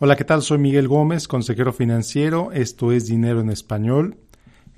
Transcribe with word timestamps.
Hola, 0.00 0.14
¿qué 0.14 0.22
tal? 0.22 0.42
Soy 0.42 0.58
Miguel 0.58 0.86
Gómez, 0.86 1.26
consejero 1.26 1.72
financiero. 1.72 2.52
Esto 2.52 2.92
es 2.92 3.06
Dinero 3.08 3.40
en 3.40 3.50
Español. 3.50 4.16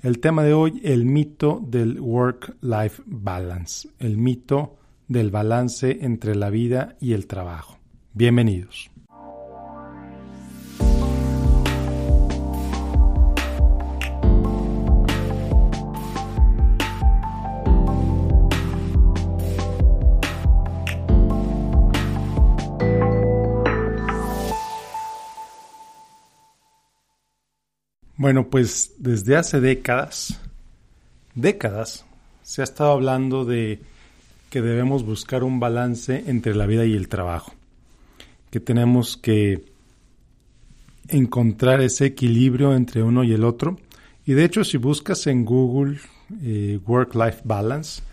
El 0.01 0.19
tema 0.19 0.41
de 0.41 0.53
hoy, 0.53 0.81
el 0.83 1.05
mito 1.05 1.61
del 1.63 1.99
work-life 1.99 3.03
balance, 3.05 3.87
el 3.99 4.17
mito 4.17 4.77
del 5.07 5.29
balance 5.29 5.99
entre 6.01 6.33
la 6.33 6.49
vida 6.49 6.95
y 6.99 7.13
el 7.13 7.27
trabajo. 7.27 7.77
Bienvenidos. 8.13 8.90
Bueno, 28.21 28.51
pues 28.51 28.93
desde 28.99 29.35
hace 29.35 29.59
décadas, 29.59 30.39
décadas, 31.33 32.05
se 32.43 32.61
ha 32.61 32.63
estado 32.63 32.91
hablando 32.91 33.45
de 33.45 33.79
que 34.51 34.61
debemos 34.61 35.03
buscar 35.03 35.43
un 35.43 35.59
balance 35.59 36.25
entre 36.27 36.53
la 36.53 36.67
vida 36.67 36.85
y 36.85 36.93
el 36.93 37.07
trabajo, 37.07 37.55
que 38.51 38.59
tenemos 38.59 39.17
que 39.17 39.65
encontrar 41.07 41.81
ese 41.81 42.05
equilibrio 42.05 42.75
entre 42.75 43.01
uno 43.01 43.23
y 43.23 43.33
el 43.33 43.43
otro. 43.43 43.79
Y 44.23 44.33
de 44.33 44.45
hecho, 44.45 44.63
si 44.63 44.77
buscas 44.77 45.25
en 45.25 45.43
Google 45.43 45.97
eh, 46.43 46.79
Work-Life 46.85 47.41
Balance, 47.43 48.03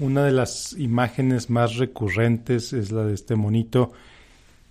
una 0.00 0.24
de 0.24 0.32
las 0.32 0.72
imágenes 0.72 1.50
más 1.50 1.76
recurrentes 1.76 2.72
es 2.72 2.90
la 2.90 3.04
de 3.04 3.14
este 3.14 3.36
monito 3.36 3.92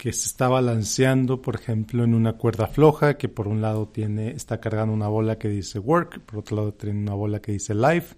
que 0.02 0.14
se 0.14 0.30
está 0.30 0.48
balanceando, 0.48 1.44
por 1.44 1.54
ejemplo, 1.54 2.04
en 2.04 2.16
una 2.16 2.34
cuerda 2.34 2.66
floja, 2.66 3.20
que 3.20 3.30
por 3.30 3.48
un 3.48 3.62
lado 3.62 3.88
tiene, 3.88 4.32
está 4.32 4.60
cargando 4.60 4.96
una 4.96 5.08
bola 5.08 5.38
que 5.38 5.48
dice 5.48 5.78
work, 5.78 6.22
por 6.22 6.40
otro 6.40 6.56
lado 6.56 6.74
tiene 6.74 6.98
una 6.98 7.14
bola 7.14 7.40
que 7.40 7.52
dice 7.52 7.76
life. 7.76 8.16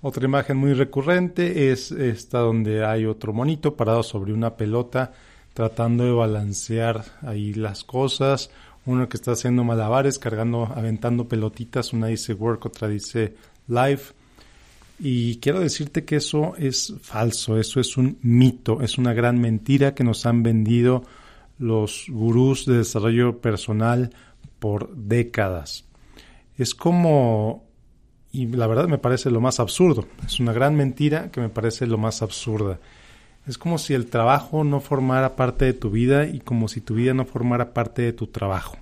Otra 0.00 0.24
imagen 0.24 0.56
muy 0.56 0.72
recurrente 0.72 1.70
es 1.70 1.92
esta 1.92 2.38
donde 2.38 2.82
hay 2.82 3.04
otro 3.04 3.34
monito 3.34 3.76
parado 3.76 4.02
sobre 4.02 4.32
una 4.32 4.56
pelota 4.56 5.12
tratando 5.52 6.04
de 6.04 6.12
balancear 6.12 7.04
ahí 7.20 7.52
las 7.52 7.84
cosas. 7.84 8.48
Uno 8.86 9.06
que 9.10 9.18
está 9.18 9.32
haciendo 9.32 9.64
malabares, 9.64 10.18
cargando, 10.18 10.64
aventando 10.64 11.28
pelotitas, 11.28 11.92
una 11.92 12.06
dice 12.06 12.32
work, 12.32 12.64
otra 12.64 12.88
dice 12.88 13.34
life. 13.68 14.14
Y 14.98 15.36
quiero 15.40 15.60
decirte 15.60 16.04
que 16.04 16.16
eso 16.16 16.54
es 16.56 16.94
falso, 17.02 17.58
eso 17.58 17.80
es 17.80 17.96
un 17.96 18.18
mito, 18.22 18.80
es 18.80 18.96
una 18.96 19.12
gran 19.12 19.38
mentira 19.40 19.94
que 19.94 20.04
nos 20.04 20.24
han 20.24 20.42
vendido 20.42 21.04
los 21.58 22.06
gurús 22.08 22.64
de 22.66 22.78
desarrollo 22.78 23.40
personal 23.40 24.10
por 24.58 24.94
décadas. 24.96 25.84
Es 26.56 26.74
como, 26.74 27.66
y 28.32 28.46
la 28.46 28.66
verdad 28.66 28.88
me 28.88 28.98
parece 28.98 29.30
lo 29.30 29.40
más 29.40 29.60
absurdo, 29.60 30.06
es 30.24 30.40
una 30.40 30.54
gran 30.54 30.74
mentira 30.74 31.30
que 31.30 31.40
me 31.40 31.50
parece 31.50 31.86
lo 31.86 31.98
más 31.98 32.22
absurda. 32.22 32.80
Es 33.46 33.58
como 33.58 33.78
si 33.78 33.94
el 33.94 34.06
trabajo 34.06 34.64
no 34.64 34.80
formara 34.80 35.36
parte 35.36 35.66
de 35.66 35.72
tu 35.72 35.90
vida 35.90 36.26
y 36.26 36.40
como 36.40 36.68
si 36.68 36.80
tu 36.80 36.94
vida 36.94 37.14
no 37.14 37.26
formara 37.26 37.74
parte 37.74 38.02
de 38.02 38.12
tu 38.12 38.26
trabajo. 38.26 38.76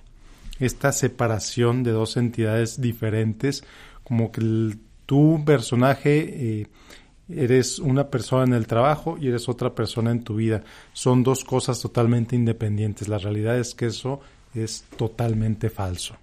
Esta 0.59 0.91
separación 0.91 1.83
de 1.83 1.91
dos 1.91 2.17
entidades 2.17 2.81
diferentes, 2.81 3.63
como 4.03 4.31
que 4.31 4.41
el 4.41 4.79
tu 5.05 5.43
personaje 5.45 6.61
eh, 6.61 6.67
eres 7.29 7.79
una 7.79 8.09
persona 8.09 8.43
en 8.43 8.53
el 8.53 8.67
trabajo 8.67 9.17
y 9.19 9.27
eres 9.27 9.49
otra 9.49 9.73
persona 9.73 10.11
en 10.11 10.23
tu 10.23 10.35
vida. 10.35 10.63
Son 10.93 11.23
dos 11.23 11.43
cosas 11.43 11.81
totalmente 11.81 12.35
independientes. 12.35 13.07
La 13.07 13.17
realidad 13.17 13.57
es 13.57 13.73
que 13.75 13.87
eso 13.87 14.21
es 14.53 14.85
totalmente 14.97 15.69
falso. 15.69 16.15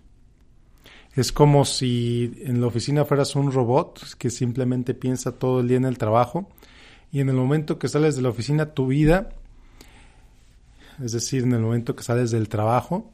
Es 1.15 1.31
como 1.31 1.65
si 1.65 2.33
en 2.45 2.61
la 2.61 2.69
oficina 2.69 3.05
fueras 3.05 3.37
un 3.37 3.53
robot 3.53 4.17
que 4.17 4.31
simplemente 4.31 4.95
piensa 4.95 5.33
todo 5.33 5.61
el 5.61 5.69
día 5.69 5.77
en 5.77 5.85
el 5.85 5.99
trabajo 5.99 6.49
y 7.13 7.21
en 7.21 7.29
el 7.29 7.35
momento 7.35 7.79
que 7.79 7.89
sales 7.89 8.17
de 8.17 8.23
la 8.23 8.31
oficina 8.31 8.73
tu 8.73 8.87
vida, 8.87 9.29
es 11.05 11.13
decir, 11.13 11.43
en 11.43 11.53
el 11.53 11.61
momento 11.61 11.95
que 11.95 12.03
sales 12.03 12.31
del 12.31 12.49
trabajo, 12.49 13.11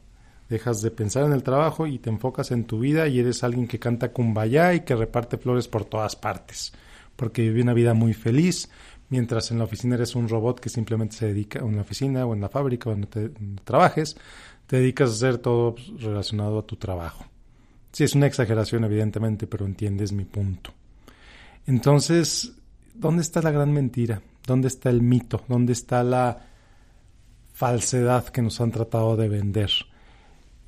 Dejas 0.48 0.80
de 0.80 0.90
pensar 0.90 1.24
en 1.24 1.32
el 1.32 1.42
trabajo 1.42 1.86
y 1.86 1.98
te 1.98 2.08
enfocas 2.08 2.50
en 2.50 2.64
tu 2.64 2.78
vida 2.80 3.06
y 3.06 3.18
eres 3.18 3.44
alguien 3.44 3.68
que 3.68 3.78
canta 3.78 4.12
kumbaya 4.12 4.72
y 4.74 4.80
que 4.80 4.96
reparte 4.96 5.36
flores 5.36 5.68
por 5.68 5.84
todas 5.84 6.16
partes, 6.16 6.72
porque 7.16 7.42
vive 7.42 7.62
una 7.62 7.74
vida 7.74 7.92
muy 7.92 8.14
feliz, 8.14 8.70
mientras 9.10 9.50
en 9.50 9.58
la 9.58 9.64
oficina 9.64 9.96
eres 9.96 10.14
un 10.14 10.28
robot 10.28 10.60
que 10.60 10.70
simplemente 10.70 11.16
se 11.16 11.26
dedica, 11.26 11.58
en 11.58 11.76
la 11.76 11.82
oficina 11.82 12.24
o 12.24 12.34
en 12.34 12.40
la 12.40 12.48
fábrica 12.48 12.90
donde 12.90 13.06
te, 13.06 13.30
trabajes, 13.64 14.16
te 14.66 14.76
dedicas 14.76 15.10
a 15.10 15.12
hacer 15.12 15.38
todo 15.38 15.74
relacionado 15.98 16.58
a 16.58 16.66
tu 16.66 16.76
trabajo. 16.76 17.26
Sí, 17.92 18.04
es 18.04 18.14
una 18.14 18.26
exageración 18.26 18.84
evidentemente, 18.84 19.46
pero 19.46 19.66
entiendes 19.66 20.12
mi 20.12 20.24
punto. 20.24 20.72
Entonces, 21.66 22.52
¿dónde 22.94 23.22
está 23.22 23.42
la 23.42 23.50
gran 23.50 23.72
mentira? 23.72 24.22
¿Dónde 24.46 24.68
está 24.68 24.88
el 24.88 25.02
mito? 25.02 25.42
¿Dónde 25.48 25.74
está 25.74 26.02
la 26.02 26.46
falsedad 27.52 28.26
que 28.28 28.40
nos 28.40 28.60
han 28.60 28.70
tratado 28.70 29.16
de 29.16 29.28
vender? 29.28 29.70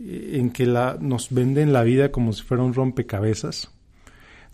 En 0.00 0.50
que 0.50 0.66
la, 0.66 0.96
nos 1.00 1.30
venden 1.30 1.72
la 1.72 1.82
vida 1.82 2.10
como 2.10 2.32
si 2.32 2.42
fuera 2.42 2.62
un 2.62 2.74
rompecabezas, 2.74 3.70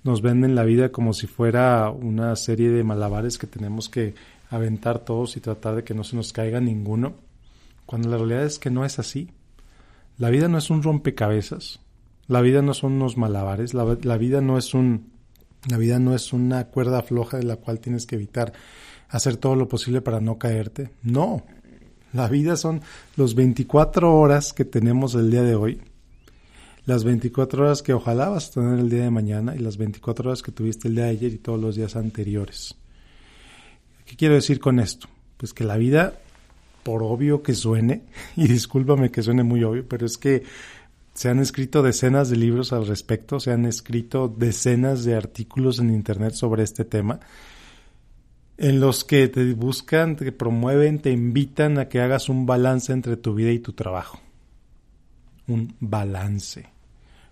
nos 0.03 0.23
venden 0.23 0.55
la 0.55 0.65
vida 0.65 0.91
como 0.91 1.13
si 1.13 1.27
fuera 1.27 1.91
una 1.91 2.35
serie 2.37 2.71
de 2.71 2.85
malabares 2.85 3.39
que 3.39 3.47
tenemos 3.47 3.89
que 3.89 4.15
aventar 4.51 5.01
todos 5.01 5.37
y 5.37 5.41
tratar 5.41 5.77
de 5.77 5.85
que 5.85 5.95
no 5.95 6.05
se 6.05 6.17
nos 6.17 6.33
caiga 6.33 6.61
ninguno, 6.61 7.15
cuando 7.85 8.09
la 8.09 8.17
realidad 8.17 8.45
es 8.45 8.59
que 8.59 8.71
no 8.71 8.85
es 8.85 8.99
así. 8.99 9.31
La 10.19 10.31
vida 10.31 10.49
no 10.49 10.59
es 10.59 10.71
un 10.71 10.83
rompecabezas, 10.83 11.81
la 12.27 12.41
vida 12.41 12.63
no 12.63 12.75
son 12.75 12.95
unos 12.95 13.17
malabares, 13.17 13.75
la, 13.75 13.85
vida 13.85 14.41
no 14.41 14.59
es 14.59 14.75
un 14.75 15.11
la 15.69 15.77
vida 15.77 15.99
no 15.99 16.15
es 16.15 16.33
una 16.33 16.67
cuerda 16.69 17.03
floja 17.03 17.39
de 17.39 17.45
la 17.45 17.57
cual 17.57 17.81
tienes 17.81 18.07
que 18.07 18.15
evitar 18.15 18.53
hacer 19.09 19.37
todo 19.37 19.57
lo 19.57 19.69
posible 19.69 20.01
para 20.01 20.21
no 20.21 20.39
caerte. 20.39 20.91
No, 21.03 21.45
la 22.17 22.29
vida 22.29 22.57
son 22.57 22.81
los 23.17 23.35
24 23.35 24.15
horas 24.15 24.53
que 24.53 24.65
tenemos 24.65 25.15
el 25.15 25.31
día 25.31 25.43
de 25.43 25.55
hoy, 25.55 25.81
las 26.87 27.05
24 27.05 27.65
horas 27.65 27.83
que 27.83 27.93
ojalá 27.93 28.29
vas 28.31 28.49
a 28.49 28.53
tener 28.55 28.79
el 28.79 28.89
día 28.89 29.03
de 29.03 29.11
mañana 29.11 29.55
y 29.55 29.59
las 29.59 29.77
24 29.77 30.31
horas 30.31 30.43
que 30.43 30.51
tuviste 30.51 30.89
el 30.89 30.95
día 30.95 31.05
de 31.05 31.11
ayer 31.11 31.33
y 31.33 31.39
todos 31.39 31.61
los 31.61 31.77
días 31.77 31.95
anteriores. 31.95 32.75
¿Qué 34.07 34.17
quiero 34.17 34.35
decir 34.35 34.61
con 34.61 34.81
esto? 34.81 35.09
Pues 35.37 35.53
que 35.53 35.65
la 35.65 35.77
vida, 35.77 36.19
por 36.83 37.03
obvio 37.03 37.43
que 37.43 37.55
suene, 37.55 38.05
y 38.37 38.49
discúlpame 38.49 39.11
que 39.11 39.23
suene 39.23 39.43
muy 39.43 39.63
obvio, 39.63 39.87
pero 39.87 40.07
es 40.07 40.17
que 40.17 40.43
se 41.13 41.29
han 41.29 41.39
escrito 41.39 41.83
decenas 41.83 42.31
de 42.31 42.37
libros 42.37 42.73
al 42.73 42.87
respecto, 42.87 43.41
se 43.41 43.51
han 43.51 43.67
escrito 43.67 44.29
decenas 44.29 45.05
de 45.05 45.17
artículos 45.17 45.81
en 45.81 45.91
Internet 45.91 46.35
sobre 46.35 46.63
este 46.63 46.85
tema 46.85 47.21
en 48.59 48.81
los 48.81 49.05
que 49.05 49.29
te 49.29 49.53
buscan, 49.53 50.17
te 50.17 50.33
promueven, 50.33 51.01
te 51.01 51.11
invitan 51.11 51.79
a 51.79 51.89
que 51.89 52.01
hagas 52.01 52.29
un 52.29 52.47
balance 52.47 52.93
entre 52.93 53.17
tu 53.17 53.35
vida 53.35 53.51
y 53.51 53.59
tu 53.59 53.73
trabajo. 53.73 54.21
Un 55.47 55.75
balance. 55.81 56.67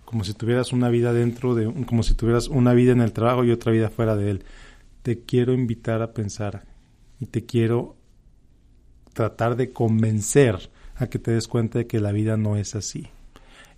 Como 0.05 0.25
si 0.25 0.35
tuvieras 0.35 0.73
una 0.73 0.91
vida 0.91 1.13
dentro 1.13 1.55
de, 1.55 1.73
como 1.87 2.03
si 2.03 2.15
tuvieras 2.15 2.49
una 2.49 2.75
vida 2.75 2.93
en 2.93 3.01
el 3.01 3.13
trabajo 3.13 3.45
y 3.45 3.51
otra 3.51 3.73
vida 3.73 3.89
fuera 3.89 4.17
de 4.17 4.31
él. 4.31 4.45
Te 5.03 5.21
quiero 5.21 5.55
invitar 5.55 6.03
a 6.03 6.13
pensar 6.13 6.65
y 7.21 7.27
te 7.27 7.45
quiero 7.45 7.97
tratar 9.15 9.57
de 9.57 9.73
convencer 9.73 10.71
a 10.97 11.07
que 11.07 11.19
te 11.19 11.31
des 11.31 11.49
cuenta 11.49 11.79
de 11.79 11.87
que 11.87 12.01
la 12.01 12.13
vida 12.13 12.37
no 12.37 12.57
es 12.57 12.75
así. 12.75 13.09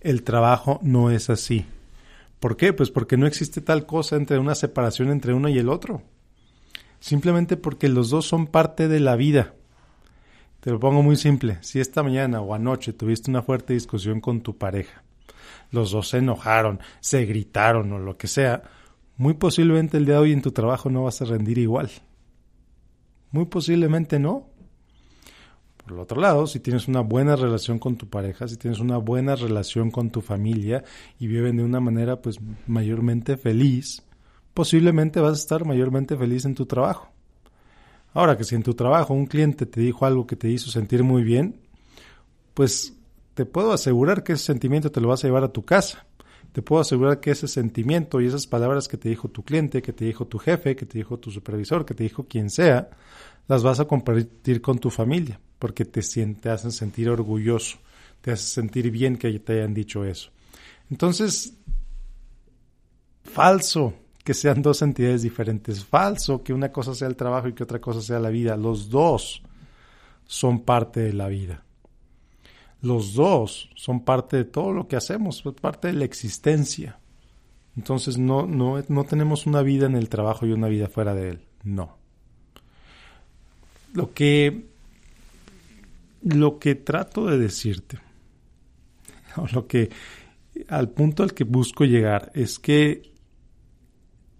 El 0.01 0.23
trabajo 0.23 0.79
no 0.83 1.11
es 1.11 1.29
así. 1.29 1.65
¿Por 2.39 2.57
qué? 2.57 2.73
Pues 2.73 2.91
porque 2.91 3.17
no 3.17 3.25
existe 3.25 3.61
tal 3.61 3.85
cosa 3.85 4.15
entre 4.15 4.37
una 4.37 4.53
separación 4.53 5.09
entre 5.09 5.33
uno 5.33 5.49
y 5.49 5.57
el 5.57 5.69
otro 5.69 6.03
simplemente 6.99 7.57
porque 7.57 7.87
los 7.89 8.09
dos 8.09 8.25
son 8.25 8.47
parte 8.47 8.87
de 8.87 8.99
la 8.99 9.15
vida. 9.15 9.53
Te 10.59 10.71
lo 10.71 10.79
pongo 10.79 11.03
muy 11.03 11.15
simple. 11.15 11.57
Si 11.61 11.79
esta 11.79 12.03
mañana 12.03 12.41
o 12.41 12.53
anoche 12.53 12.93
tuviste 12.93 13.31
una 13.31 13.41
fuerte 13.41 13.73
discusión 13.73 14.19
con 14.19 14.41
tu 14.41 14.57
pareja, 14.57 15.03
los 15.71 15.91
dos 15.91 16.09
se 16.09 16.17
enojaron, 16.17 16.79
se 16.99 17.25
gritaron 17.25 17.91
o 17.93 17.99
lo 17.99 18.17
que 18.17 18.27
sea, 18.27 18.63
muy 19.17 19.33
posiblemente 19.33 19.97
el 19.97 20.05
día 20.05 20.15
de 20.15 20.21
hoy 20.21 20.31
en 20.33 20.41
tu 20.41 20.51
trabajo 20.51 20.89
no 20.89 21.03
vas 21.03 21.21
a 21.21 21.25
rendir 21.25 21.57
igual. 21.57 21.89
Muy 23.31 23.45
posiblemente 23.45 24.19
no. 24.19 24.47
Por 25.77 25.93
el 25.93 25.99
otro 25.99 26.19
lado, 26.19 26.47
si 26.47 26.59
tienes 26.59 26.87
una 26.87 27.01
buena 27.01 27.35
relación 27.35 27.79
con 27.79 27.95
tu 27.95 28.09
pareja, 28.09 28.47
si 28.47 28.57
tienes 28.57 28.79
una 28.79 28.97
buena 28.97 29.35
relación 29.35 29.89
con 29.89 30.11
tu 30.11 30.21
familia 30.21 30.83
y 31.19 31.27
viven 31.27 31.57
de 31.57 31.63
una 31.63 31.79
manera 31.79 32.21
pues 32.21 32.39
mayormente 32.67 33.37
feliz, 33.37 34.03
posiblemente 34.57 35.19
vas 35.19 35.33
a 35.33 35.41
estar 35.41 35.65
mayormente 35.65 36.17
feliz 36.17 36.43
en 36.45 36.55
tu 36.55 36.65
trabajo. 36.65 37.11
Ahora 38.11 38.35
que 38.35 38.43
si 38.43 38.55
en 38.55 38.63
tu 38.63 38.73
trabajo 38.73 39.13
un 39.13 39.27
cliente 39.27 39.67
te 39.67 39.81
dijo 39.81 40.03
algo 40.07 40.25
que 40.25 40.35
te 40.35 40.49
hizo 40.49 40.71
sentir 40.71 41.03
muy 41.03 41.21
bien, 41.21 41.59
pues 42.55 42.95
te 43.35 43.45
puedo 43.45 43.71
asegurar 43.71 44.23
que 44.23 44.33
ese 44.33 44.45
sentimiento 44.45 44.91
te 44.91 44.99
lo 44.99 45.09
vas 45.09 45.23
a 45.23 45.27
llevar 45.27 45.43
a 45.43 45.53
tu 45.53 45.63
casa. 45.63 46.07
Te 46.53 46.63
puedo 46.63 46.81
asegurar 46.81 47.19
que 47.19 47.29
ese 47.29 47.47
sentimiento 47.47 48.19
y 48.19 48.25
esas 48.25 48.47
palabras 48.47 48.87
que 48.87 48.97
te 48.97 49.09
dijo 49.09 49.27
tu 49.27 49.43
cliente, 49.43 49.83
que 49.83 49.93
te 49.93 50.05
dijo 50.05 50.25
tu 50.25 50.39
jefe, 50.39 50.75
que 50.75 50.87
te 50.87 50.97
dijo 50.97 51.19
tu 51.19 51.29
supervisor, 51.29 51.85
que 51.85 51.93
te 51.93 52.01
dijo 52.01 52.23
quien 52.23 52.49
sea, 52.49 52.89
las 53.47 53.61
vas 53.61 53.79
a 53.79 53.85
compartir 53.85 54.59
con 54.59 54.79
tu 54.79 54.89
familia, 54.89 55.39
porque 55.59 55.85
te, 55.85 55.99
hacen 55.99 56.71
sentir 56.71 57.11
orgulloso, 57.11 57.77
te 58.21 58.31
hace 58.31 58.47
sentir 58.47 58.89
bien 58.89 59.17
que 59.17 59.37
te 59.37 59.53
hayan 59.53 59.75
dicho 59.75 60.03
eso. 60.03 60.31
Entonces, 60.89 61.53
falso 63.23 63.93
que 64.27 64.33
sean 64.33 64.61
dos 64.61 64.81
entidades 64.81 65.21
diferentes, 65.21 65.85
falso 65.85 66.43
que 66.43 66.51
una 66.51 66.69
cosa 66.69 66.93
sea 66.93 67.07
el 67.07 67.15
trabajo 67.15 67.47
y 67.47 67.53
que 67.53 67.63
otra 67.63 67.79
cosa 67.79 68.01
sea 68.01 68.19
la 68.19 68.29
vida. 68.29 68.57
Los 68.57 68.89
dos 68.89 69.41
son 70.25 70.65
parte 70.65 70.99
de 70.99 71.13
la 71.13 71.29
vida. 71.29 71.63
Los 72.81 73.13
dos 73.13 73.69
son 73.75 74.03
parte 74.03 74.35
de 74.35 74.43
todo 74.43 74.73
lo 74.73 74.85
que 74.85 74.97
hacemos, 74.97 75.41
parte 75.61 75.87
de 75.87 75.93
la 75.93 76.03
existencia. 76.03 76.99
Entonces 77.77 78.17
no, 78.17 78.45
no, 78.45 78.83
no 78.89 79.05
tenemos 79.05 79.45
una 79.45 79.61
vida 79.61 79.85
en 79.85 79.95
el 79.95 80.09
trabajo 80.09 80.45
y 80.45 80.51
una 80.51 80.67
vida 80.67 80.89
fuera 80.89 81.15
de 81.15 81.29
él. 81.29 81.45
No. 81.63 81.95
Lo 83.93 84.13
que, 84.13 84.65
lo 86.23 86.59
que 86.59 86.75
trato 86.75 87.27
de 87.27 87.37
decirte, 87.37 87.97
o 89.37 89.47
lo 89.53 89.67
que 89.67 89.89
al 90.67 90.89
punto 90.89 91.23
al 91.23 91.33
que 91.33 91.45
busco 91.45 91.85
llegar 91.85 92.29
es 92.35 92.59
que 92.59 93.15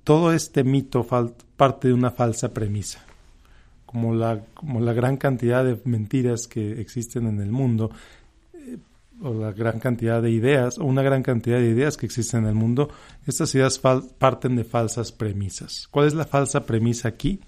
todo 0.07 0.31
este 0.31 0.63
mito 0.63 1.06
parte 1.57 1.89
de 1.89 1.94
una 1.94 2.12
falsa 2.12 2.54
premisa 2.54 3.06
como 3.86 4.15
la, 4.15 4.42
como 4.54 4.80
la 4.80 4.94
gran 4.94 5.18
cantidad 5.18 5.65
de 5.65 5.81
mentiras 5.83 6.48
que 6.48 6.80
existen 6.80 7.27
en 7.27 7.42
el 7.42 7.51
mundo, 7.51 7.92
eh, 8.54 8.77
o 9.21 9.33
la 9.33 9.51
gran 9.51 9.81
cantidad 9.81 10.21
de 10.21 10.31
ideas, 10.31 10.77
o 10.77 10.86
una 10.86 11.01
gran 11.01 11.24
cantidad 11.24 11.57
de 11.57 11.68
ideas 11.68 11.98
que 11.98 12.06
existen 12.06 12.44
en 12.44 12.48
el 12.48 12.56
mundo, 12.56 12.89
estas 13.25 13.54
ideas 13.54 13.80
parten 13.80 14.56
de 14.56 14.63
falsas 14.63 15.12
premisas. 15.12 15.89
¿Cuál 15.92 16.07
es 16.07 16.13
la 16.13 16.25
falsa 16.25 16.65
premisa 16.65 17.10
aquí? 17.10 17.42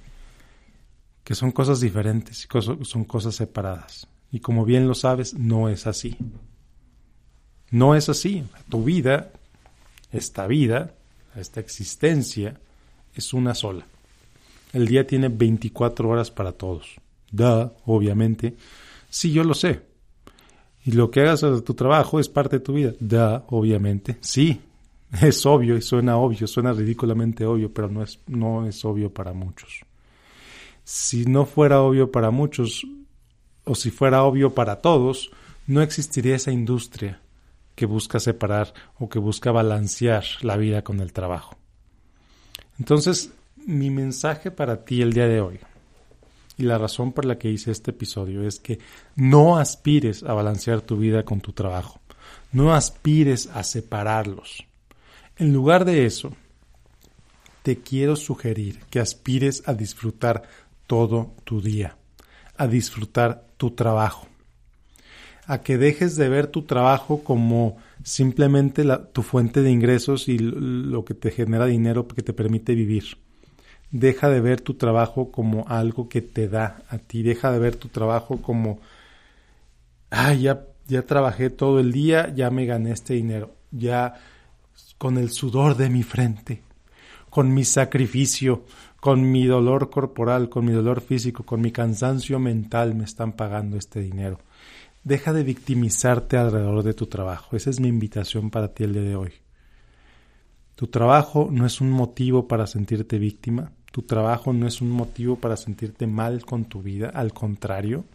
Que 1.23 1.35
son 1.35 1.53
cosas 1.53 1.79
diferentes, 1.79 2.45
son 2.81 3.05
cosas 3.05 3.35
separadas. 3.35 4.05
Y 4.33 4.41
como 4.41 4.65
bien 4.65 4.85
lo 4.85 4.95
sabes, 4.95 5.33
no 5.33 5.69
es 5.69 5.87
así. 5.87 6.17
No 7.71 7.95
es 7.95 8.09
así. 8.09 8.43
Tu 8.67 8.83
vida, 8.83 9.31
esta 10.11 10.45
vida, 10.45 10.91
esta 11.39 11.59
existencia, 11.59 12.59
es 13.13 13.33
una 13.33 13.55
sola. 13.55 13.85
El 14.73 14.87
día 14.87 15.05
tiene 15.05 15.29
24 15.29 16.07
horas 16.09 16.31
para 16.31 16.51
todos. 16.51 16.95
Da, 17.31 17.73
obviamente. 17.85 18.55
Sí, 19.09 19.31
yo 19.31 19.43
lo 19.43 19.53
sé. 19.53 19.81
Y 20.85 20.91
lo 20.91 21.09
que 21.11 21.21
hagas 21.21 21.41
de 21.41 21.61
tu 21.61 21.73
trabajo 21.73 22.19
es 22.19 22.29
parte 22.29 22.57
de 22.57 22.65
tu 22.65 22.73
vida. 22.73 22.93
Da, 22.99 23.45
obviamente. 23.49 24.17
Sí, 24.21 24.61
es 25.21 25.45
obvio 25.45 25.75
y 25.75 25.81
suena 25.81 26.17
obvio, 26.17 26.47
suena 26.47 26.73
ridículamente 26.73 27.45
obvio, 27.45 27.73
pero 27.73 27.89
no 27.89 28.03
es, 28.03 28.19
no 28.27 28.67
es 28.67 28.83
obvio 28.85 29.11
para 29.11 29.33
muchos. 29.33 29.81
Si 30.83 31.25
no 31.25 31.45
fuera 31.45 31.81
obvio 31.81 32.11
para 32.11 32.31
muchos, 32.31 32.85
o 33.63 33.75
si 33.75 33.91
fuera 33.91 34.23
obvio 34.23 34.53
para 34.53 34.77
todos, 34.77 35.31
no 35.67 35.81
existiría 35.81 36.35
esa 36.35 36.51
industria 36.51 37.19
que 37.79 37.85
busca 37.85 38.19
separar 38.19 38.73
o 38.99 39.07
que 39.07 39.19
busca 39.19 39.53
balancear 39.53 40.25
la 40.41 40.57
vida 40.57 40.83
con 40.83 40.99
el 40.99 41.13
trabajo. 41.13 41.55
Entonces, 42.77 43.31
mi 43.55 43.89
mensaje 43.89 44.51
para 44.51 44.83
ti 44.83 45.01
el 45.01 45.13
día 45.13 45.27
de 45.27 45.39
hoy 45.39 45.61
y 46.57 46.63
la 46.63 46.77
razón 46.77 47.13
por 47.13 47.23
la 47.23 47.37
que 47.37 47.49
hice 47.49 47.71
este 47.71 47.91
episodio 47.91 48.45
es 48.45 48.59
que 48.59 48.79
no 49.15 49.57
aspires 49.57 50.23
a 50.23 50.33
balancear 50.33 50.81
tu 50.81 50.97
vida 50.97 51.23
con 51.23 51.39
tu 51.39 51.53
trabajo. 51.53 52.01
No 52.51 52.73
aspires 52.73 53.47
a 53.53 53.63
separarlos. 53.63 54.65
En 55.37 55.53
lugar 55.53 55.85
de 55.85 56.05
eso, 56.05 56.35
te 57.63 57.79
quiero 57.79 58.17
sugerir 58.17 58.79
que 58.89 58.99
aspires 58.99 59.63
a 59.67 59.73
disfrutar 59.73 60.43
todo 60.85 61.33
tu 61.45 61.61
día, 61.61 61.95
a 62.57 62.67
disfrutar 62.67 63.47
tu 63.55 63.71
trabajo, 63.71 64.27
a 65.49 65.61
que 65.61 65.79
dejes 65.79 66.15
de 66.15 66.29
ver 66.29 66.45
tu 66.45 66.61
trabajo 66.61 67.23
como 67.23 67.77
simplemente 68.03 68.85
tu 69.13 69.23
fuente 69.23 69.63
de 69.63 69.71
ingresos 69.71 70.29
y 70.29 70.37
lo 70.37 71.03
que 71.03 71.15
te 71.15 71.31
genera 71.31 71.65
dinero 71.65 72.07
que 72.07 72.21
te 72.21 72.33
permite 72.33 72.75
vivir 72.75 73.17
Deja 73.89 74.29
de 74.29 74.41
ver 74.41 74.61
tu 74.61 74.75
trabajo 74.75 75.31
como 75.31 75.67
algo 75.67 76.07
que 76.07 76.21
te 76.21 76.47
da 76.47 76.83
a 76.87 76.99
ti. 76.99 77.23
Deja 77.23 77.51
de 77.51 77.57
ver 77.57 77.75
tu 77.75 77.87
trabajo 77.87 78.39
como, 78.43 78.79
ay, 80.11 80.41
ya, 80.41 80.67
ya 80.87 81.01
trabajé 81.01 81.49
todo 81.49 81.79
el 81.79 81.91
día, 81.91 82.31
ya 82.35 82.51
me 82.51 82.67
gané 82.67 82.91
este 82.91 83.15
dinero. 83.15 83.55
Ya 83.71 84.13
con 84.99 85.17
el 85.17 85.31
sudor 85.31 85.75
de 85.75 85.89
mi 85.89 86.03
frente, 86.03 86.61
con 87.31 87.51
mi 87.51 87.65
sacrificio, 87.65 88.65
con 88.99 89.31
mi 89.31 89.47
dolor 89.47 89.89
corporal, 89.89 90.49
con 90.49 90.65
mi 90.65 90.73
dolor 90.73 91.01
físico, 91.01 91.43
con 91.43 91.59
mi 91.59 91.71
cansancio 91.71 92.37
mental 92.37 92.93
me 92.93 93.05
están 93.05 93.31
pagando 93.31 93.77
este 93.77 94.01
dinero. 94.01 94.37
Deja 95.03 95.33
de 95.33 95.43
victimizarte 95.43 96.37
alrededor 96.37 96.83
de 96.83 96.93
tu 96.93 97.07
trabajo. 97.07 97.55
Esa 97.55 97.69
es 97.69 97.79
mi 97.79 97.87
invitación 97.87 98.49
para 98.49 98.73
ti 98.73 98.83
el 98.83 98.93
día 98.93 99.03
de 99.03 99.15
hoy. 99.15 99.33
Tu 100.75 100.87
trabajo 100.87 101.49
no 101.51 101.65
es 101.65 101.81
un 101.81 101.91
motivo 101.91 102.47
para 102.47 102.67
sentirte 102.67 103.17
víctima. 103.19 103.71
Tu 103.91 104.03
trabajo 104.03 104.53
no 104.53 104.67
es 104.67 104.81
un 104.81 104.91
motivo 104.91 105.37
para 105.37 105.57
sentirte 105.57 106.05
mal 106.05 106.45
con 106.45 106.65
tu 106.65 106.81
vida, 106.81 107.09
al 107.09 107.33
contrario, 107.33 108.05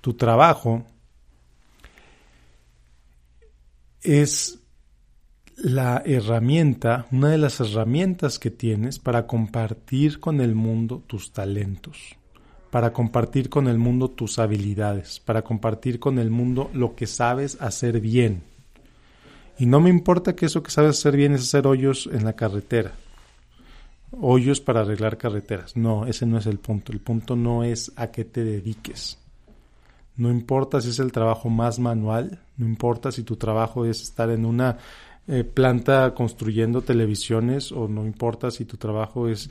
tu 0.00 0.14
trabajo 0.14 0.84
es 4.02 4.58
la 5.56 6.02
herramienta, 6.04 7.06
una 7.10 7.28
de 7.28 7.38
las 7.38 7.60
herramientas 7.60 8.38
que 8.38 8.50
tienes 8.50 8.98
para 8.98 9.26
compartir 9.26 10.20
con 10.20 10.40
el 10.40 10.54
mundo 10.54 11.02
tus 11.06 11.32
talentos, 11.32 12.16
para 12.74 12.92
compartir 12.92 13.50
con 13.50 13.68
el 13.68 13.78
mundo 13.78 14.10
tus 14.10 14.40
habilidades, 14.40 15.20
para 15.20 15.42
compartir 15.42 16.00
con 16.00 16.18
el 16.18 16.32
mundo 16.32 16.72
lo 16.74 16.96
que 16.96 17.06
sabes 17.06 17.56
hacer 17.60 18.00
bien. 18.00 18.42
Y 19.60 19.66
no 19.66 19.78
me 19.78 19.90
importa 19.90 20.34
que 20.34 20.46
eso 20.46 20.60
que 20.64 20.72
sabes 20.72 20.98
hacer 20.98 21.16
bien 21.16 21.34
es 21.34 21.42
hacer 21.42 21.68
hoyos 21.68 22.10
en 22.12 22.24
la 22.24 22.32
carretera 22.32 22.90
hoyos 24.20 24.60
para 24.60 24.80
arreglar 24.80 25.18
carreteras. 25.18 25.76
No, 25.76 26.04
ese 26.06 26.26
no 26.26 26.36
es 26.36 26.46
el 26.46 26.58
punto. 26.58 26.90
El 26.90 26.98
punto 26.98 27.36
no 27.36 27.62
es 27.62 27.92
a 27.94 28.08
qué 28.08 28.24
te 28.24 28.42
dediques. 28.42 29.18
No 30.16 30.30
importa 30.32 30.80
si 30.80 30.90
es 30.90 30.98
el 30.98 31.12
trabajo 31.12 31.50
más 31.50 31.78
manual, 31.78 32.40
no 32.56 32.66
importa 32.66 33.12
si 33.12 33.22
tu 33.22 33.36
trabajo 33.36 33.84
es 33.84 34.02
estar 34.02 34.30
en 34.30 34.46
una 34.46 34.78
eh, 35.26 35.44
planta 35.44 36.14
construyendo 36.14 36.82
televisiones 36.82 37.72
o 37.72 37.88
no 37.88 38.04
importa 38.04 38.50
si 38.50 38.64
tu 38.64 38.76
trabajo 38.76 39.28
es 39.28 39.50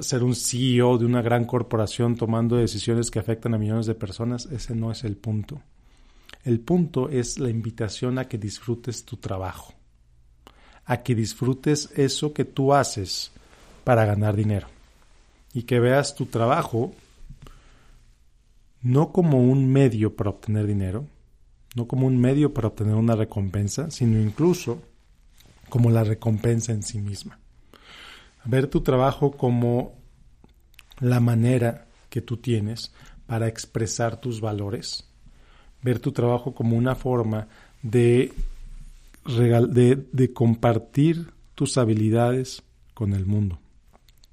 ser 0.00 0.22
un 0.22 0.34
CEO 0.34 0.98
de 0.98 1.06
una 1.06 1.22
gran 1.22 1.46
corporación 1.46 2.16
tomando 2.16 2.56
decisiones 2.56 3.10
que 3.10 3.18
afectan 3.18 3.54
a 3.54 3.58
millones 3.58 3.86
de 3.86 3.94
personas, 3.94 4.46
ese 4.46 4.74
no 4.74 4.92
es 4.92 5.04
el 5.04 5.16
punto. 5.16 5.62
El 6.44 6.60
punto 6.60 7.08
es 7.08 7.38
la 7.38 7.50
invitación 7.50 8.18
a 8.18 8.26
que 8.26 8.38
disfrutes 8.38 9.04
tu 9.04 9.16
trabajo, 9.16 9.74
a 10.84 11.02
que 11.02 11.14
disfrutes 11.14 11.90
eso 11.96 12.32
que 12.32 12.44
tú 12.44 12.74
haces 12.74 13.32
para 13.84 14.04
ganar 14.04 14.36
dinero. 14.36 14.68
Y 15.54 15.62
que 15.62 15.80
veas 15.80 16.14
tu 16.14 16.26
trabajo 16.26 16.92
no 18.82 19.10
como 19.12 19.42
un 19.42 19.72
medio 19.72 20.14
para 20.14 20.30
obtener 20.30 20.66
dinero, 20.66 21.06
no 21.74 21.86
como 21.86 22.06
un 22.06 22.20
medio 22.20 22.52
para 22.52 22.68
obtener 22.68 22.94
una 22.94 23.16
recompensa, 23.16 23.90
sino 23.90 24.20
incluso 24.20 24.82
como 25.68 25.90
la 25.90 26.04
recompensa 26.04 26.72
en 26.72 26.82
sí 26.82 27.00
misma. 27.00 27.38
Ver 28.44 28.68
tu 28.68 28.80
trabajo 28.82 29.32
como 29.32 29.94
la 31.00 31.20
manera 31.20 31.86
que 32.10 32.20
tú 32.20 32.38
tienes 32.38 32.92
para 33.26 33.46
expresar 33.48 34.20
tus 34.20 34.40
valores, 34.40 35.08
ver 35.82 35.98
tu 35.98 36.12
trabajo 36.12 36.54
como 36.54 36.76
una 36.76 36.94
forma 36.94 37.48
de, 37.82 38.32
de, 39.26 40.32
compartir 40.32 41.32
tus 41.54 41.76
habilidades 41.76 42.62
con 42.94 43.12
el 43.12 43.26
mundo 43.26 43.60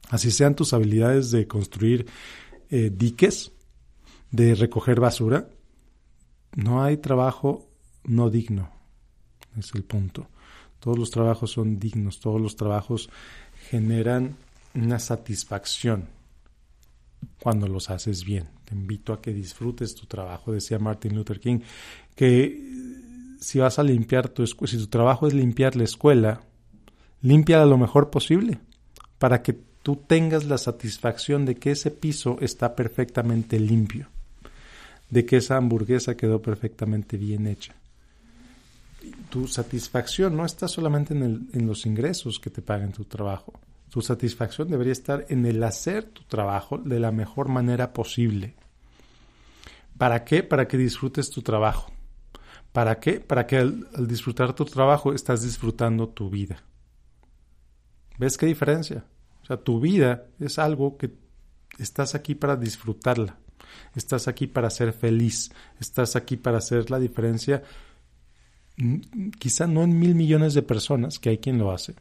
así 0.10 0.32
sean 0.32 0.56
tus 0.56 0.74
habilidades 0.74 1.32
de 1.32 1.48
construir 1.48 2.06
eh, 2.70 2.92
diques, 2.94 3.52
de 4.32 4.56
recoger 4.56 5.00
basura, 5.00 5.50
no 6.56 6.84
hay 6.84 6.98
trabajo 6.98 7.70
no 8.04 8.30
digno, 8.30 8.70
es 9.58 9.74
el 9.74 9.84
punto. 9.84 10.28
Todos 10.86 11.00
los 11.00 11.10
trabajos 11.10 11.50
son 11.50 11.80
dignos, 11.80 12.20
todos 12.20 12.40
los 12.40 12.56
trabajos 12.56 13.10
generan 13.72 14.36
una 14.76 15.00
satisfacción 15.00 16.06
cuando 17.40 17.68
los 17.68 17.90
haces 17.90 18.24
bien. 18.24 18.50
Te 18.66 18.76
invito 18.76 19.12
a 19.12 19.20
que 19.20 19.34
disfrutes 19.34 19.96
tu 19.96 20.06
trabajo, 20.06 20.52
decía 20.52 20.78
Martin 20.78 21.16
Luther 21.16 21.40
King, 21.40 21.62
que 22.16 22.62
si 23.40 23.58
vas 23.58 23.80
a 23.80 23.84
limpiar 23.84 24.30
tu 24.30 24.44
escuela, 24.44 24.72
si 24.72 24.78
tu 24.78 24.86
trabajo 24.86 25.26
es 25.26 25.34
limpiar 25.34 25.76
la 25.76 25.86
escuela, 25.86 26.44
límpiala 27.24 27.66
lo 27.66 27.80
mejor 27.80 28.12
posible 28.12 28.60
para 29.18 29.42
que 29.42 29.54
tú 29.54 29.96
tengas 29.96 30.46
la 30.46 30.60
satisfacción 30.60 31.46
de 31.46 31.56
que 31.56 31.72
ese 31.72 31.90
piso 31.90 32.38
está 32.42 32.76
perfectamente 32.76 33.60
limpio, 33.60 34.08
de 35.10 35.26
que 35.26 35.38
esa 35.38 35.58
hamburguesa 35.58 36.16
quedó 36.16 36.44
perfectamente 36.44 37.18
bien 37.18 37.48
hecha. 37.48 37.74
Tu 39.30 39.48
satisfacción 39.48 40.36
no 40.36 40.46
está 40.46 40.68
solamente 40.68 41.14
en, 41.14 41.68
los 41.68 41.86
ingresos 41.86 42.40
que 42.40 42.50
te 42.50 42.62
pagan 42.62 42.92
tu 42.92 43.06
trabajo. 43.06 43.54
Tu 43.90 44.02
satisfacción 44.02 44.70
debería 44.70 44.94
estar 44.94 45.26
en 45.30 45.46
el 45.46 45.64
hacer 45.64 46.06
tu 46.06 46.24
trabajo 46.24 46.78
de 46.78 47.00
la 47.00 47.12
mejor 47.12 47.50
manera 47.50 47.94
posible. 47.94 48.56
¿Para 49.98 50.24
qué? 50.24 50.44
Para 50.44 50.68
que 50.68 50.78
disfrutes 50.78 51.30
tu 51.30 51.42
trabajo. 51.42 51.92
¿Para 52.72 53.00
qué? 53.00 53.20
Para 53.20 53.48
que 53.48 53.58
al, 53.58 53.88
disfrutar 54.08 54.54
tu 54.54 54.66
trabajo 54.66 55.14
estás 55.14 55.44
disfrutando 55.44 56.10
tu 56.10 56.30
vida. 56.30 56.62
¿Ves 58.18 58.38
qué 58.38 58.46
diferencia? 58.46 59.06
O 59.42 59.46
sea, 59.46 59.58
tu 59.58 59.80
vida 59.80 60.26
es 60.40 60.60
algo 60.60 60.98
que 60.98 61.14
estás 61.78 62.16
aquí 62.16 62.36
para 62.36 62.56
disfrutarla. 62.56 63.38
Estás 63.96 64.28
aquí 64.28 64.48
para 64.48 64.70
ser 64.70 64.94
feliz. 64.94 65.52
Estás 65.80 66.16
aquí 66.16 66.38
para 66.38 66.58
hacer 66.58 66.90
la 66.90 67.00
diferencia. 67.00 67.64
Quizá 69.40 69.68
no 69.68 69.84
en 69.84 69.98
mil 69.98 70.16
millones 70.16 70.54
de 70.54 70.62
personas, 70.62 71.20
que 71.20 71.30
hay 71.30 71.38
quien 71.38 71.58
lo 71.58 71.72
hace, 71.72 71.96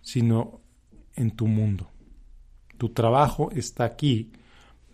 sino 0.00 0.60
en 1.14 1.30
tu 1.32 1.46
mundo. 1.46 1.90
Tu 2.78 2.88
trabajo 2.90 3.50
está 3.52 3.84
aquí 3.84 4.30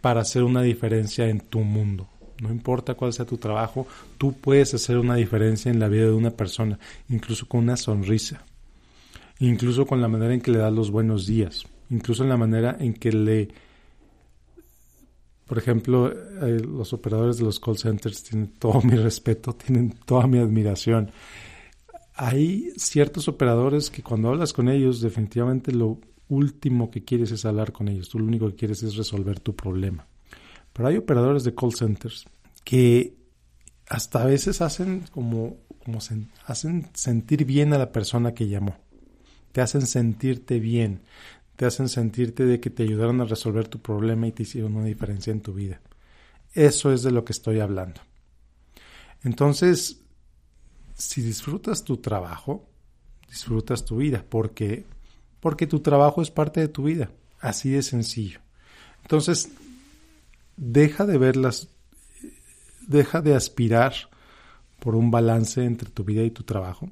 para 0.01 0.21
hacer 0.21 0.43
una 0.43 0.63
diferencia 0.63 1.29
en 1.29 1.41
tu 1.41 1.61
mundo. 1.61 2.09
No 2.41 2.51
importa 2.51 2.95
cuál 2.95 3.13
sea 3.13 3.25
tu 3.25 3.39
trabajo, 3.39 3.87
tú 4.19 4.35
puedes 4.35 4.75
hacer 4.75 4.99
una 4.99 5.15
diferencia 5.15 5.71
en 5.71 5.81
la 5.81 5.89
vida 5.89 6.05
de 6.05 6.13
una 6.13 6.31
persona, 6.31 6.79
incluso 7.09 7.47
con 7.47 7.61
una 7.61 7.77
sonrisa, 7.77 8.45
incluso 9.39 9.87
con 9.87 10.03
la 10.03 10.09
manera 10.09 10.35
en 10.35 10.41
que 10.41 10.51
le 10.51 10.59
das 10.59 10.73
los 10.73 10.91
buenos 10.91 11.27
días, 11.27 11.65
incluso 11.91 12.25
en 12.25 12.29
la 12.29 12.37
manera 12.37 12.77
en 12.79 12.95
que 12.95 13.13
le... 13.13 13.49
Por 15.47 15.59
ejemplo, 15.59 16.11
eh, 16.11 16.61
los 16.61 16.93
operadores 16.93 17.39
de 17.39 17.45
los 17.45 17.61
call 17.61 17.79
centers 17.79 18.25
tienen 18.25 18.49
todo 18.59 18.83
mi 18.83 18.97
respeto, 18.97 19.55
tienen 19.55 19.95
toda 20.05 20.27
mi 20.27 20.39
admiración. 20.39 21.11
Hay 22.15 22.73
ciertos 22.77 23.29
operadores 23.29 23.91
que 23.91 24.03
cuando 24.03 24.29
hablas 24.29 24.53
con 24.53 24.69
ellos, 24.69 25.01
definitivamente 25.01 25.73
lo 25.73 26.01
último 26.29 26.91
que 26.91 27.05
quieres 27.05 27.31
es 27.31 27.45
hablar 27.45 27.73
con 27.73 27.89
ellos, 27.89 28.09
tú 28.09 28.19
lo 28.19 28.25
único 28.25 28.49
que 28.49 28.57
quieres 28.57 28.83
es 28.83 28.97
resolver 28.97 29.39
tu 29.39 29.55
problema. 29.55 30.07
Pero 30.73 30.89
hay 30.89 30.97
operadores 30.97 31.45
de 31.45 31.55
call 31.55 31.75
centers 31.75 32.27
que 32.65 33.17
hasta 33.89 34.23
a 34.23 34.27
veces 34.27 34.61
hacen 34.61 35.05
como, 35.13 35.59
como 35.85 35.99
hacen 36.47 36.91
sentir 36.95 37.45
bien 37.45 37.73
a 37.73 37.79
la 37.79 37.93
persona 37.93 38.35
que 38.35 38.49
llamó. 38.49 38.77
Te 39.53 39.61
hacen 39.61 39.87
sentirte 39.87 40.59
bien, 40.59 41.03
te 41.57 41.67
hacen 41.67 41.89
sentirte 41.89 42.45
de 42.45 42.61
que 42.61 42.71
te 42.71 42.83
ayudaron 42.83 43.21
a 43.21 43.25
resolver 43.25 43.69
tu 43.69 43.81
problema 43.81 44.27
y 44.27 44.33
te 44.33 44.43
hicieron 44.43 44.77
una 44.77 44.87
diferencia 44.87 45.31
en 45.33 45.41
tu 45.41 45.55
vida. 45.55 45.81
Eso 46.53 46.93
es 46.93 47.03
de 47.03 47.11
lo 47.11 47.25
que 47.25 47.33
estoy 47.33 47.61
hablando. 47.61 48.01
Entonces, 49.25 50.01
si 50.95 51.23
disfrutas 51.23 51.85
tu 51.85 51.99
trabajo, 51.99 52.69
disfrutas 53.29 53.85
tu 53.85 53.97
vida, 53.97 54.25
porque 54.29 54.85
porque 55.41 55.67
tu 55.67 55.81
trabajo 55.81 56.23
es 56.23 56.31
parte 56.31 56.61
de 56.61 56.69
tu 56.69 56.85
vida, 56.85 57.11
así 57.41 57.71
de 57.71 57.83
sencillo. 57.83 58.41
Entonces, 59.03 59.51
deja 60.57 61.07
de 61.07 61.19
verlas, 61.19 61.69
deja 62.87 63.21
de 63.21 63.35
aspirar 63.35 63.95
por 64.81 64.97
un 64.97 65.11
balance 65.11 65.65
entre 65.65 65.91
tu 65.91 66.05
vida 66.05 66.23
y 66.23 66.31
tu 66.31 66.43
trabajo 66.43 66.91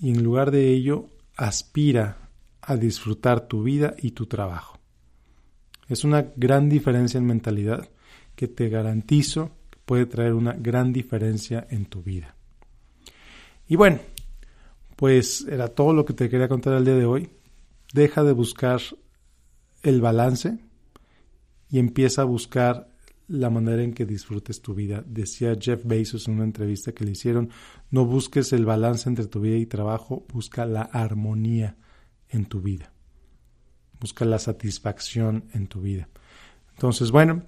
y 0.00 0.10
en 0.10 0.22
lugar 0.22 0.50
de 0.50 0.70
ello 0.70 1.08
aspira 1.36 2.25
a 2.66 2.76
disfrutar 2.76 3.46
tu 3.46 3.62
vida 3.62 3.94
y 3.96 4.10
tu 4.10 4.26
trabajo. 4.26 4.78
Es 5.88 6.02
una 6.02 6.32
gran 6.34 6.68
diferencia 6.68 7.16
en 7.18 7.26
mentalidad 7.26 7.88
que 8.34 8.48
te 8.48 8.68
garantizo 8.68 9.52
que 9.70 9.78
puede 9.84 10.06
traer 10.06 10.34
una 10.34 10.52
gran 10.52 10.92
diferencia 10.92 11.64
en 11.70 11.86
tu 11.86 12.02
vida. 12.02 12.34
Y 13.68 13.76
bueno, 13.76 14.00
pues 14.96 15.46
era 15.48 15.68
todo 15.68 15.92
lo 15.92 16.04
que 16.04 16.12
te 16.12 16.28
quería 16.28 16.48
contar 16.48 16.74
el 16.74 16.84
día 16.84 16.96
de 16.96 17.06
hoy. 17.06 17.30
Deja 17.94 18.24
de 18.24 18.32
buscar 18.32 18.80
el 19.84 20.00
balance 20.00 20.58
y 21.70 21.78
empieza 21.78 22.22
a 22.22 22.24
buscar 22.24 22.90
la 23.28 23.48
manera 23.48 23.84
en 23.84 23.92
que 23.92 24.06
disfrutes 24.06 24.60
tu 24.60 24.74
vida. 24.74 25.04
Decía 25.06 25.56
Jeff 25.58 25.84
Bezos 25.84 26.26
en 26.26 26.34
una 26.34 26.44
entrevista 26.44 26.90
que 26.92 27.04
le 27.04 27.12
hicieron, 27.12 27.50
no 27.92 28.04
busques 28.04 28.52
el 28.52 28.64
balance 28.64 29.08
entre 29.08 29.26
tu 29.26 29.40
vida 29.40 29.56
y 29.56 29.66
trabajo, 29.66 30.26
busca 30.32 30.66
la 30.66 30.82
armonía 30.82 31.76
en 32.30 32.46
tu 32.46 32.60
vida. 32.60 32.92
Busca 34.00 34.24
la 34.24 34.38
satisfacción 34.38 35.44
en 35.52 35.66
tu 35.66 35.80
vida. 35.80 36.08
Entonces, 36.74 37.10
bueno, 37.10 37.42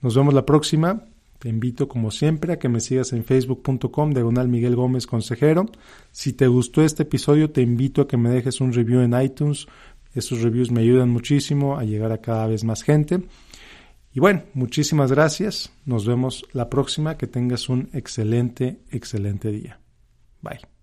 nos 0.00 0.14
vemos 0.14 0.34
la 0.34 0.44
próxima. 0.44 1.04
Te 1.38 1.48
invito, 1.48 1.88
como 1.88 2.10
siempre, 2.10 2.52
a 2.52 2.58
que 2.58 2.68
me 2.68 2.80
sigas 2.80 3.12
en 3.12 3.24
facebook.com, 3.24 4.12
diagonal 4.12 4.48
Miguel 4.48 4.76
Gómez 4.76 5.06
Consejero. 5.06 5.66
Si 6.10 6.32
te 6.32 6.48
gustó 6.48 6.82
este 6.82 7.04
episodio, 7.04 7.50
te 7.50 7.62
invito 7.62 8.02
a 8.02 8.08
que 8.08 8.16
me 8.16 8.30
dejes 8.30 8.60
un 8.60 8.72
review 8.72 9.00
en 9.00 9.20
iTunes. 9.20 9.66
Esos 10.14 10.42
reviews 10.42 10.70
me 10.70 10.80
ayudan 10.80 11.10
muchísimo 11.10 11.78
a 11.78 11.84
llegar 11.84 12.12
a 12.12 12.18
cada 12.18 12.46
vez 12.48 12.64
más 12.64 12.82
gente. 12.82 13.22
Y 14.12 14.20
bueno, 14.20 14.42
muchísimas 14.54 15.12
gracias. 15.12 15.70
Nos 15.84 16.06
vemos 16.06 16.44
la 16.52 16.68
próxima. 16.68 17.16
Que 17.16 17.28
tengas 17.28 17.68
un 17.68 17.88
excelente, 17.92 18.80
excelente 18.90 19.52
día. 19.52 19.78
Bye. 20.42 20.77